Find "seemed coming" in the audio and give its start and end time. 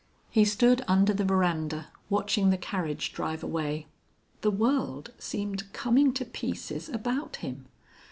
5.19-6.11